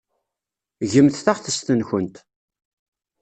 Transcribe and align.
Gemt 0.91 1.21
taɣtest-nkent. 1.25 2.15